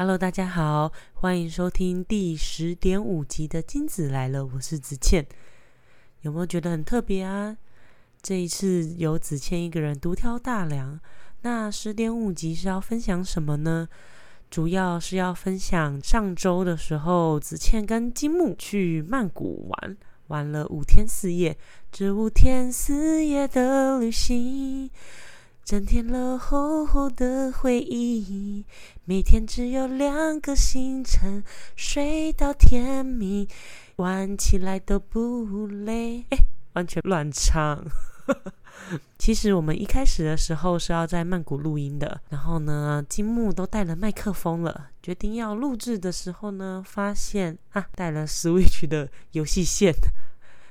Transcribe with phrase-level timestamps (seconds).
[0.00, 5.26] Hello，大家好，欢迎收听第十点五集的金子来了，我是子倩。
[6.22, 7.54] 有没有觉得很特别啊？
[8.22, 10.98] 这一次由子倩一个人独挑大梁。
[11.42, 13.86] 那十点五集是要分享什么呢？
[14.48, 19.98] 主要是要分享上周的时候，子倩跟金木去曼谷玩，
[20.28, 21.58] 玩了五天四夜。
[21.92, 24.90] 这五天四夜的旅行。
[25.70, 28.66] 增添了厚厚的回忆，
[29.04, 31.44] 每天只有两个星辰，
[31.76, 33.46] 睡到天明，
[33.94, 36.24] 玩起来都不累。
[36.30, 36.38] 哎，
[36.72, 37.84] 完全乱唱。
[39.16, 49.94] 其实我们一开始的时候是要在曼谷录音的，然后呢，金木都带了麦克风了，决定要录制的时候呢，发现啊，带了 Switch 的游戏线。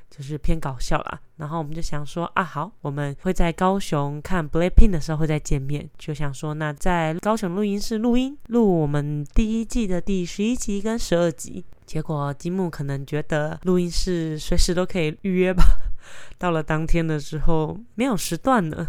[0.10, 11.64] 就是偏搞笑啦，然后我们就想说啊，好，我们会在高雄看 Blackpink 的时候会再见面，就想说那在高雄录音室录音，录我们第一季的第十一集跟十二集。
[11.86, 15.64] 结果金木可能觉得录音室随时都可以预约吧，
[16.38, 18.88] 到了当天的时候没有时段了。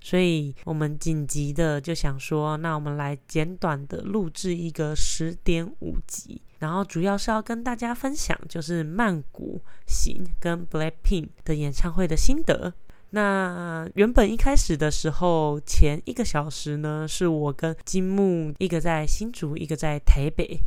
[0.00, 12.72] 所以我们紧急的就想说，那我们来简短的录制一个十点五集，然后主要是要跟大家分享，就是曼谷行跟 Blackpink 的演唱会的心得。
[13.10, 20.60] 那原本一开始的时候，前一个小时呢，是我跟金木一个在新竹，一个在台北，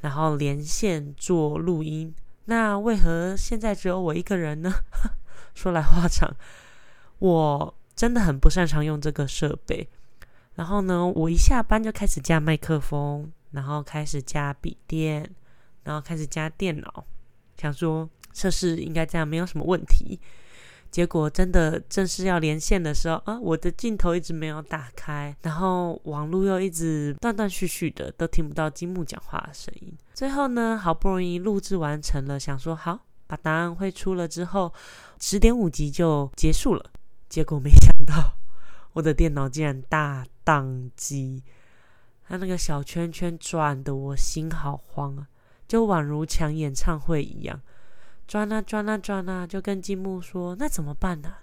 [0.00, 2.14] 然后连线做录音。
[2.46, 4.72] 那为何现在只有我一个人呢？
[5.54, 6.34] 说来话长，
[7.18, 7.74] 我。
[8.00, 9.86] 真的很不擅长用这个设备，
[10.54, 15.30] 然后呢，我一下班就开始加麦克风，然后开始加笔电，
[15.84, 17.04] 然后开始加电脑，
[17.58, 20.18] 想说测试应该这样没有什么问题。
[20.90, 29.92] 结果真的正式要连线的时候啊，我的镜头一直没有打开，然后网络又一直断断续续的，都听不到金木讲话的声音。
[30.14, 34.72] 最后呢，好不容易录制完成了，想说好把答案会出了之后，
[35.20, 36.90] 十点五集就结束了。
[37.30, 38.36] 结果没想到，
[38.92, 41.44] 我的电脑竟然大宕机，
[42.26, 45.28] 它那个小圈圈转的，我心好慌啊，
[45.68, 47.62] 就宛如抢演唱会一样，
[48.26, 51.36] 转啊转啊转啊，就跟金木说：“那怎么办呢？”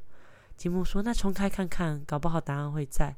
[0.58, 3.16] 金木说：“那重开看看，搞不好答案会在。”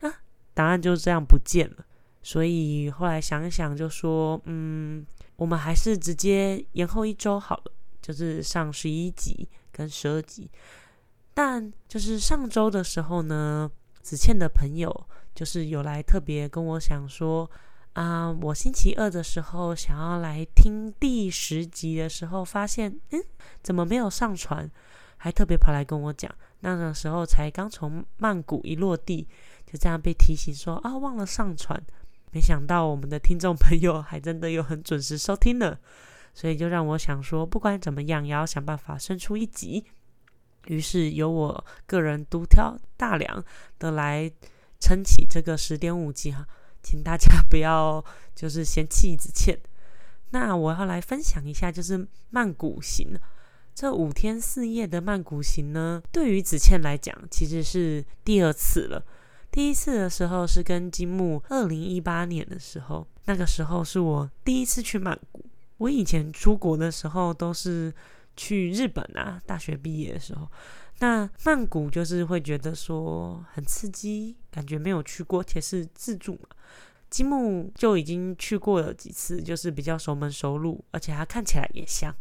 [0.00, 0.22] 啊，
[0.54, 1.84] 答案就这样不见了。
[2.22, 10.48] 所以后来想一想，就说：“嗯，我们还是直接延后一周好了，就是上十一集跟十二集。”
[11.36, 13.70] 但就是上周的时候呢，
[14.00, 17.50] 子倩的朋友就是有来特别跟我想说，
[17.92, 23.22] 啊，我星期二的时候想要来听第十集的时候，发现嗯，
[23.62, 24.70] 怎么没有上传？
[25.18, 29.28] 还特别跑来跟我讲，那个时候才刚从曼谷一落地，
[29.66, 31.78] 就这样被提醒说啊，忘了上传。
[32.32, 35.76] 没想到我们的听众朋友还真的有很准时收听呢，
[36.32, 39.84] 所以就让我想说，不管怎么样，也要想办法生出一集。
[40.66, 43.44] 于是由我个人独挑大梁
[43.78, 44.30] 的来
[44.78, 46.46] 撑起这个十点五集哈，
[46.82, 48.04] 请大家 不要
[48.34, 49.58] 就是嫌弃子倩。
[50.30, 53.18] 那我要来分享一下，就是曼谷行
[53.74, 59.04] 这五天四夜的曼谷行呢，对于子倩来讲其实是第二次了。
[59.50, 65.44] 第一次的时候是跟金木二零一八年的时候，那个时候是我第一次去曼谷。
[65.78, 67.92] 我以前出国的时候都是。
[68.36, 70.48] 去日本啊，大学毕业的时候，
[70.98, 76.48] 那曼谷就是会觉得说很刺激，感觉没有去过，且是自助嘛。
[77.08, 82.14] 金木就已经去过了几次，就是比较熟门熟路，而且他看起来也像。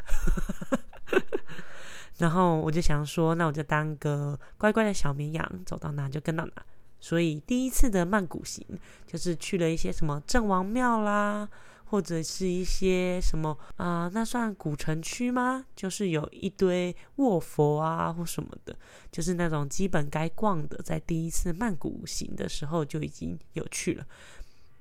[2.17, 6.51] 然后我就想说，那我就当个乖乖的小绵羊，走到哪就跟到哪。
[6.99, 8.65] 所以第一次的曼谷行，
[9.05, 11.49] 就是去了一些什么郑王庙啦。
[11.85, 14.09] 或者是一些什么啊？
[14.13, 15.65] 那算古城区吗？
[15.75, 18.75] 就是有一堆卧佛啊，或什么的，
[19.11, 24.05] 就是那种基本该逛的，在第一次曼谷行的时候就已经有去了。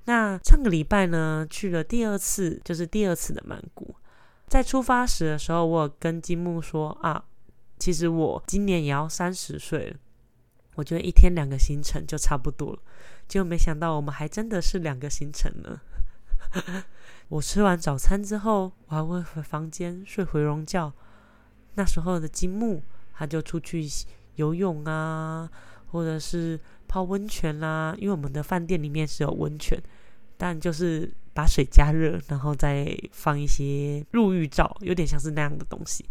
[0.06, 3.94] 那上个礼拜呢，去了第二次，就是第二次的曼谷。
[4.46, 7.24] 在出发时的时候，我跟金木说啊，
[7.78, 9.96] 其实我今年也要三十岁了，
[10.74, 12.78] 我觉得一天两个行程就差不多了。
[13.26, 15.80] 结果没想到，我们还真的是两个行程呢。
[17.28, 20.92] 我吃完早餐之后，我还会回房间睡回笼觉。
[21.74, 22.82] 那时候的金木，
[23.12, 23.84] 他就出去
[24.36, 25.50] 游泳啊，
[25.86, 27.94] 或者是泡温泉啦。
[27.98, 29.76] 因为我们的饭店里面是有温泉，
[30.36, 36.04] 但就是把水加热，然后再放一些入浴罩，有点像是那样的东西，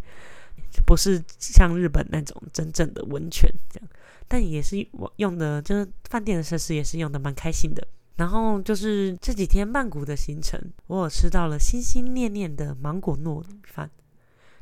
[0.86, 3.90] 不是像日本那种真正的温泉这样。
[4.28, 7.88] 但也是我用的，就是饭店的设施也是用的蛮开心的。
[8.15, 13.89] 然后就是这几天曼谷的行程，我有吃到了心心念念的芒果糯米饭。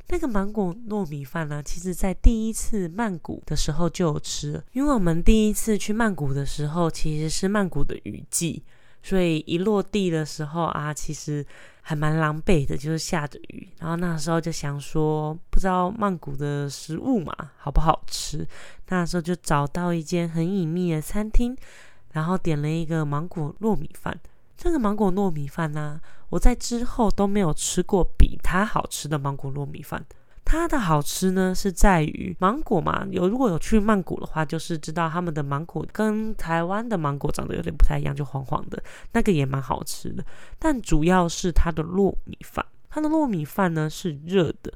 [0.08, 8.62] 那个芒果糯米饭呢，其实在第一次曼谷的时候就有吃，因为我们第一次去曼谷的时候，其实是曼谷的雨季，
[9.02, 11.46] 所以一落地的时候啊，其实
[11.80, 13.68] 还蛮狼狈的，就是下着雨。
[13.78, 18.46] 然后那时候就想说，不知道曼谷的食物嘛好不好吃，
[18.88, 21.56] 那时候就找到一间很隐秘的餐厅，
[22.12, 24.18] 然后点了一个芒果糯米饭。
[24.56, 30.04] 这个芒果糯米饭呢，我在之后都没有吃过比它好吃的芒果糯米饭。
[30.44, 38.82] 它的好吃呢，是在于芒果嘛，有如果有去曼谷的话，就是知道他们的芒果跟台湾的芒果长得有点不太一样，就黄黄的，
[39.12, 40.22] 那个也蛮好吃的。
[40.58, 44.72] 但主要是它的糯米饭，它的糯米饭呢是热的。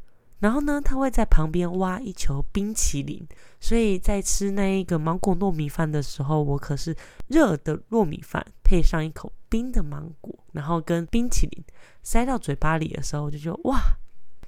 [0.46, 3.26] 然后呢，他会在旁边挖一球冰淇淋，
[3.58, 6.94] 所以在吃那一个芒果糯米饭的时候，我可是
[7.26, 11.64] 热的糯米饭配上一口冰的芒果，然后跟冰淇淋
[12.04, 13.76] 塞到嘴巴里的时候，我就觉得哇，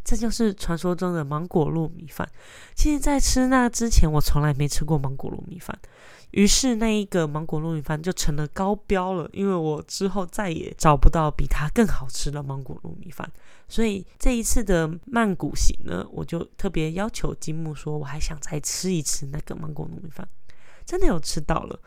[0.04, 2.28] 这就是传说中的芒果糯米饭。
[2.76, 5.76] 其实，在吃那之前，我从来没吃过芒果糯米饭。
[6.32, 13.30] 于是那一个芒果糯米饭就成了高标了，因为我之后再也找不到比它更好吃的芒果糯米饭。
[13.66, 20.28] 所以这一次的曼谷行呢，我就特别要求金木说，我还想再吃一次那个芒果糯米饭，
[20.84, 21.80] 真的有吃到了。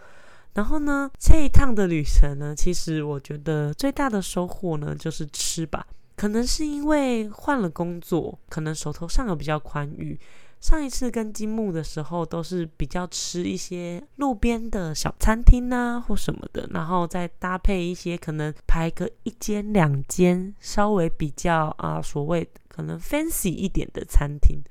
[0.54, 5.86] 然后呢，这一趟的旅程呢，其实我觉得最大的收获呢，就是吃吧。
[6.22, 10.20] 可能是因为换了工作，可能手头上有比较宽裕。
[10.60, 24.62] 上一次跟金木的时候，都是比较吃一些路边的小餐厅啊，或什么的，然后再搭配一些可能排个一间两间，稍微比较啊所谓可能 fancy 一点的餐厅，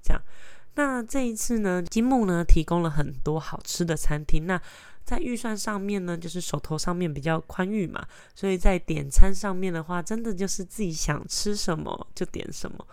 [0.00, 0.22] 这样。
[0.76, 4.62] 那这一次呢，金木呢提供了很多好吃的餐厅，那
[5.10, 12.86] 在预算上面呢，就是手头上面比较宽裕嘛，所以在点餐上面的话，真的就是自己想吃什么就点什么。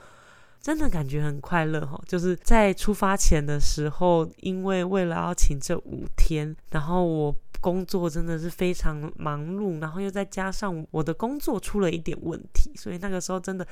[0.59, 13.65] 真的感觉很快乐哈，就是在出发前的时候，因为为了要请这五天，然后我工作真的是非常忙碌，然后又再加上我的工作出了一点问题，所以那个时候真的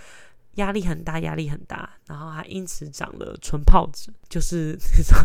[0.53, 5.18] 压力很大，压力很大，然后还因此长了唇疱疹，就是那 种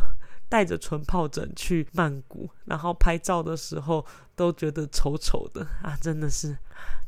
[0.50, 4.05] 带着纯疱疹去曼谷，然后拍照的时候
[4.37, 6.58] 都觉得丑丑的啊，真的是。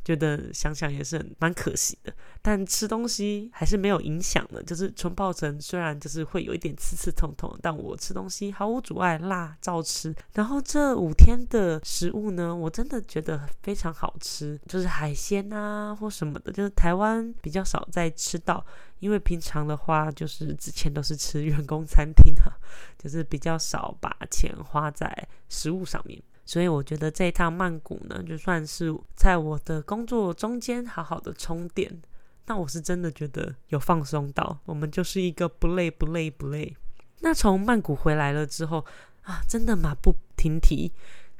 [0.03, 4.61] 觉得想想也是蛮可惜的，但吃东西还是没有影响的。
[4.63, 10.13] 就是纯疱疹虽然就是会有一点刺刺痛痛，但我吃东西毫无阻碍，辣照吃。
[10.33, 18.65] 然后这五天的食物呢，我真的觉得非常好吃，就是海鲜啊或什么的，就是台湾比较少在吃到，
[18.99, 22.51] 因为平常的话就是之前都是吃员工餐厅啊，
[22.97, 26.21] 就是比较少把钱花在食物上面。
[26.45, 32.01] 所以我觉得这一趟曼谷呢，就算是在我的工作中间好好的充电，
[32.45, 34.59] 那我是真的觉得有放松到。
[34.65, 36.75] 我们就是一个不累不累不累。
[37.21, 38.85] 那从曼谷回来了之后
[39.21, 40.91] 啊，真的马不停蹄。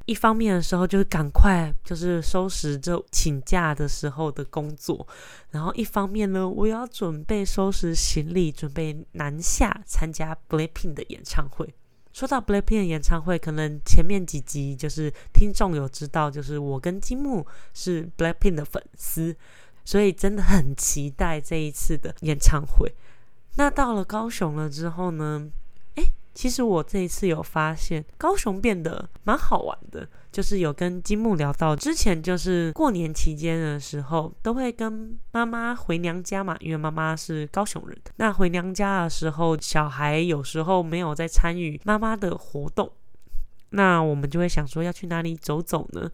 [0.06, 5.06] 一方面的时候就是赶快就是收拾这请假的时候的工作，
[5.50, 11.74] 然后一方面呢，我要准备收拾行李，准备南下参加 Blackpink 的演唱会。
[12.14, 17.44] 说到 Blackpink 演唱会，可能前面几集就是听众有知道，就是我跟金木
[17.74, 19.36] 是 Blackpink 的粉丝，
[19.84, 22.94] 所以真的很期待这一次的演唱会。
[23.56, 25.50] 那到了高雄了之后呢？
[26.34, 30.08] 其实我这一次有发现，高雄变得蛮好玩的。
[30.32, 37.96] 就是有跟金木聊到，之前就是过年期间的时候，都会跟妈妈回娘家嘛，因为妈妈是高雄人。
[38.16, 42.90] 那回娘家的时候，小孩有时候没有在参与妈妈的活动，
[43.70, 46.10] 那我们就会想说要去哪里走走呢？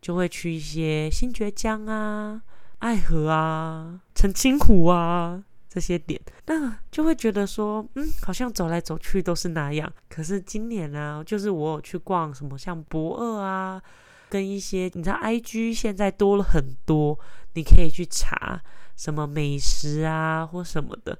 [0.00, 2.42] 就会去一些新觉江啊、
[2.80, 5.44] 爱河啊、澄清湖啊。
[5.72, 9.90] 这些点，那就会觉得说，嗯，好像走来走去都是那样。
[10.08, 13.80] 可是今年呢，就是我有去逛什么像博二啊，
[14.28, 17.16] 跟一些你知道，IG 现在多了很多，
[17.54, 18.60] 你可以去查
[18.96, 21.16] 什么美食啊或什么的，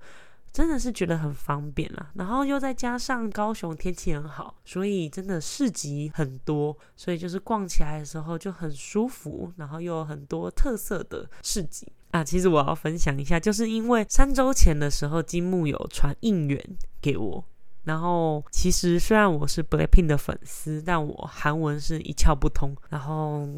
[0.53, 2.11] 真的是觉得很方便啦。
[2.15, 11.87] 然后又再加上高雄天气很好，所以真的市集很多，所以就是逛起来的时候就很舒服，然后又有很多特色的市集。
[12.11, 16.61] 啊，其实我要分享一下，就是因为三周前的时候，金木有传应援
[17.01, 17.45] 给我。
[17.85, 22.77] 然后，其实虽然我是 Blackpink 的粉丝，但我韩文是一窍不通。
[22.91, 23.49] 然后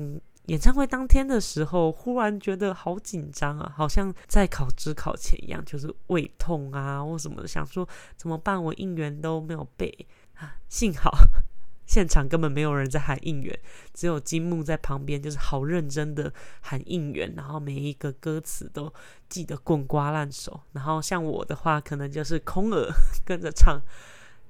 [0.46, 8.62] 演唱会当天的时候，忽然觉得好紧张啊，好像在考职考前一样，就是胃痛啊或什么的，想说怎么办？
[8.62, 11.10] 我应援都没有背啊，幸好。
[11.92, 13.54] 现场根本没有人在喊应援，
[13.92, 16.32] 只有金木在旁边，就是好认真的
[16.62, 18.90] 喊应援，然后每一个歌词都
[19.28, 20.58] 记得滚瓜烂熟。
[20.72, 22.90] 然后像我的话，可能就是空耳
[23.26, 23.78] 跟着唱。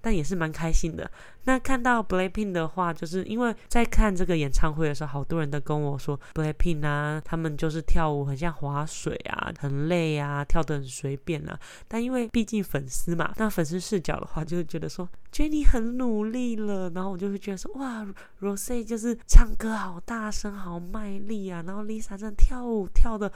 [0.03, 1.11] 但也是蛮开心的。
[1.45, 11.59] 那看到 Blackpink 的话，就是因为在看这个演唱会的时候，好多人都跟我说 Blackpink 啊，他们就是跳舞很像划水啊，很累啊，跳得很随便啊。
[11.89, 18.07] 但因为毕竟粉丝嘛，那粉丝视角的话，就会觉得说 Jennie 很努力了，然后我就会觉得说哇
[18.41, 23.33] ，Rose 就是唱歌好大声，好卖力啊，然后 Lisa 真的跳舞跳的。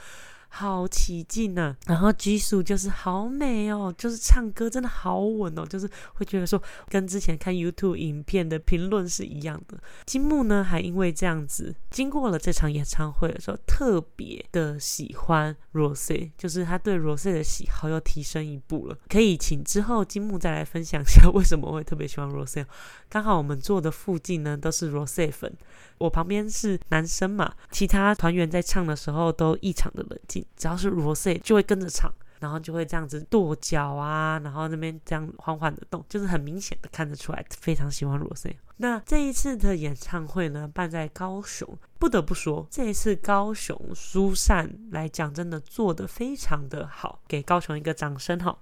[0.49, 1.75] 好起劲呐！
[1.85, 9.77] 然后 G 数就是好美哦，就是唱歌真的好稳哦，就是会觉得说跟之前看 YouTube 影片的评论是一样的。
[10.05, 18.97] 金木呢，还因为这样子，经过了这场演唱会的时候，特别的喜欢 Rose，就是他对 Rose 的喜好又提升一步了。
[19.09, 22.65] 可以请之后金木再来分享一下为什么会特别喜欢 Rose。
[23.09, 25.55] 刚好我们坐的附近呢都是 Rose 粉，
[25.97, 30.36] 我旁边是男生嘛，其他团员在唱的时候都异常的冷静。
[30.55, 38.53] 只要是 Rose 就会跟着唱，然后就会这样子跺脚啊，然后那边这样缓缓的动，就是很明显的看得出来非常喜欢 Rose。
[38.77, 41.67] 那这一次的演唱会呢，办在高雄，
[41.97, 48.55] 不得不说这一次高雄疏散来讲，真的做的非常的好，给高雄一个掌声哈。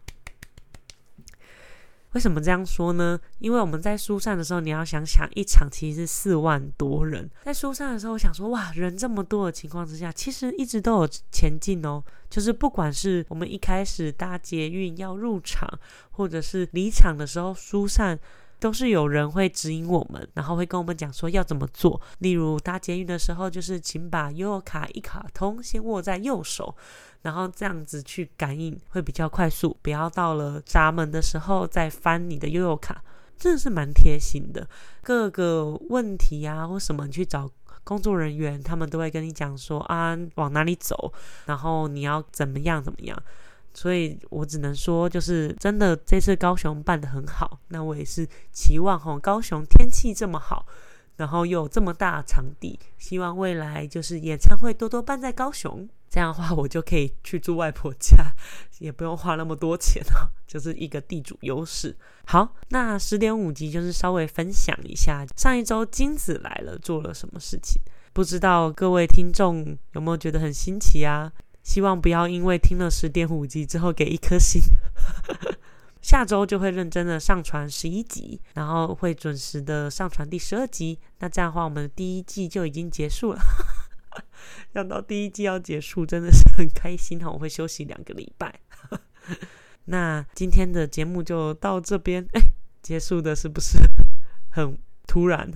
[2.16, 3.20] 为什么这样说呢？
[3.40, 7.30] 因为我们在疏散的时候，你要想想，一场其实是四万多人。
[7.44, 12.02] 在疏散的时候，我想说，哇，人这么多的情况之下，其实一直都有前进哦。
[12.30, 15.70] 就是不管是我们一开始搭捷运要入场，
[16.12, 18.18] 或者是离场的时候疏散。
[18.66, 22.02] 都是有人会指引我们，然后会跟我们讲说要怎么做。
[22.18, 26.76] 例如搭捷运的时候，就是请把悠游卡一卡通先握在右手，
[27.22, 29.78] 然后这样子去感应会比较快速。
[29.84, 33.04] 不要到了闸门的时候再翻你的悠游卡，
[33.38, 34.68] 真的是蛮贴心的。
[35.04, 37.48] 各个问题啊或什么，你去找
[37.84, 41.14] 工作人员，他们都会跟你讲说啊往哪里走，
[41.46, 43.16] 然后你要怎么样怎么样。
[43.76, 47.60] 所以我只能说，就是真的这次高雄办的很好。
[47.68, 50.66] 那我也是期望哈，高雄天气这么好，
[51.18, 55.88] 然后又有这么大场地，希望未来就是演唱会多多办在高雄。
[56.08, 58.16] 这样的话，我就可以去住外婆家，
[58.80, 61.94] 也不用花那么多钱哦，就是一个地主优势。
[62.26, 67.82] 好，那十点五集就是稍微分享一下上一周金子来了做了什么事情，
[68.14, 71.30] 不知道各位听众有没有觉得很新奇啊？
[71.66, 74.62] 希望不要因为听了十点五集之后给一颗星，
[76.00, 81.00] 下周就会认真的上传十一集，然后会准时的上传第十二集。
[81.20, 83.42] 那这样的话，我们的第一季就已经结束了。
[84.72, 87.32] 想到第一季要结束，真的是很开心哈！
[87.32, 88.54] 我会休息两个礼拜。
[89.86, 92.42] 那今天的节目就到这边，哎，
[92.84, 93.80] 结束的是不是
[94.52, 95.52] 很突然？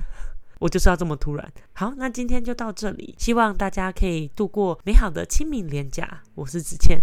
[0.59, 1.51] 我就是要这么突然。
[1.73, 6.21] 好，那今天就到这里，希望大家可以度过美好的清明连假。
[6.35, 6.99] 我是子倩，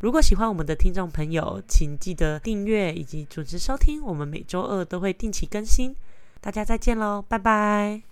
[0.00, 5.94] 如果喜欢我们的听众朋友，请记得订阅以及准时收听，我们每周二都会定期更新。
[6.40, 8.06] 大家再见喽，拜拜。